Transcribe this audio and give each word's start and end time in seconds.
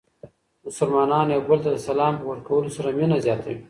مسلمانان 0.67 1.27
یو 1.29 1.41
بل 1.49 1.59
ته 1.63 1.69
د 1.73 1.77
سلام 1.89 2.13
په 2.19 2.25
ورکولو 2.31 2.69
سره 2.77 2.89
مینه 2.97 3.17
زیاتوي. 3.25 3.57